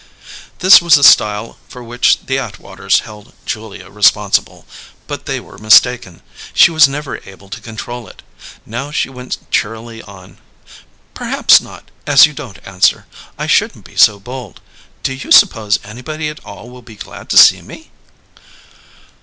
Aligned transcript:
This 0.57 0.81
was 0.81 0.95
the 0.95 1.03
style 1.03 1.59
for 1.69 1.83
which 1.83 2.25
the 2.25 2.37
Atwaters 2.37 3.01
held 3.01 3.33
Julia 3.45 3.87
responsible; 3.91 4.65
but 5.05 5.27
they 5.27 5.39
were 5.39 5.59
mistaken: 5.59 6.23
she 6.55 6.71
was 6.71 6.87
never 6.87 7.17
able 7.29 7.49
to 7.49 7.61
control 7.61 8.07
it. 8.07 8.23
Now 8.65 8.89
she 8.89 9.09
went 9.11 9.37
cheerily 9.51 10.01
on: 10.01 10.39
"Perhaps 11.13 11.61
not, 11.61 11.91
as 12.07 12.25
you 12.25 12.33
don't 12.33 12.65
answer. 12.67 13.05
I 13.37 13.45
shouldn't 13.45 13.85
be 13.85 13.95
so 13.95 14.19
bold! 14.19 14.59
Do 15.03 15.13
you 15.13 15.31
suppose 15.31 15.77
anybody 15.83 16.29
at 16.29 16.43
all 16.43 16.71
will 16.71 16.81
be 16.81 16.95
glad 16.95 17.29
to 17.29 17.37
see 17.37 17.61
me?" 17.61 17.91